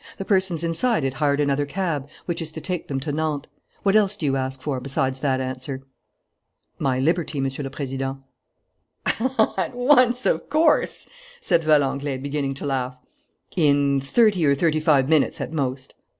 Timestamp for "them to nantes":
2.87-3.47